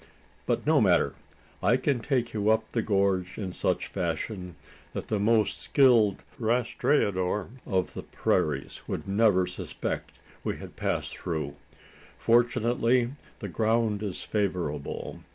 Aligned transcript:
But 0.47 0.65
no 0.65 0.81
matter. 0.81 1.13
I 1.61 1.77
can 1.77 1.99
take 1.99 2.33
you 2.33 2.49
up 2.49 2.71
the 2.71 2.81
gorge 2.81 3.37
in 3.37 3.53
such 3.53 3.85
fashion, 3.85 4.55
that 4.93 5.09
the 5.09 5.19
most 5.19 5.59
skilled 5.61 6.23
rastreador 6.39 7.49
of 7.67 7.93
the 7.93 8.01
prairies 8.01 8.81
would 8.87 9.07
never 9.07 9.45
suspect 9.45 10.13
we 10.43 10.55
had 10.57 10.75
passed 10.75 11.15
through. 11.15 11.53
Fortunately, 12.17 13.11
the 13.37 13.47
ground 13.47 14.01
is 14.01 14.23
favourable. 14.23 15.19